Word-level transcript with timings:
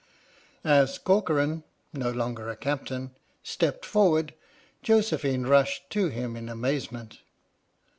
As 0.63 0.97
Corcoran 0.97 1.61
(no 1.93 2.09
longer 2.09 2.49
a 2.49 2.55
captain) 2.55 3.11
stepped 3.43 3.85
for 3.85 4.09
ward, 4.09 4.33
Josephine 4.81 5.43
rushed 5.43 5.91
to 5.91 6.07
him 6.07 6.35
in 6.35 6.49
amazement. 6.49 7.19